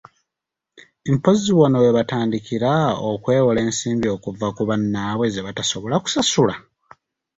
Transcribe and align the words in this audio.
Mpozzi 1.13 1.51
wano 1.59 1.77
we 1.83 1.89
batandikira 1.97 2.71
okwewola 3.11 3.59
ensimbi 3.67 4.07
okuva 4.15 4.47
ku 4.57 4.61
bannaabwe 4.69 5.25
zebatasobola 5.35 5.95
kusasula! 6.03 6.55